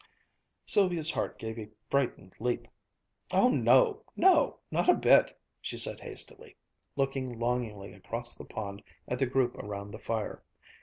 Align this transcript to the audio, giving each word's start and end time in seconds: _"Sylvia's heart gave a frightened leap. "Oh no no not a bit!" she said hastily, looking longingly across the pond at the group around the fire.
_"Sylvia's 0.65 1.11
heart 1.11 1.37
gave 1.37 1.59
a 1.59 1.69
frightened 1.91 2.33
leap. 2.39 2.67
"Oh 3.29 3.49
no 3.49 4.03
no 4.15 4.57
not 4.71 4.89
a 4.89 4.95
bit!" 4.95 5.39
she 5.61 5.77
said 5.77 5.99
hastily, 5.99 6.55
looking 6.95 7.37
longingly 7.37 7.93
across 7.93 8.35
the 8.35 8.45
pond 8.45 8.81
at 9.07 9.19
the 9.19 9.27
group 9.27 9.55
around 9.57 9.91
the 9.91 9.99
fire. 9.99 10.41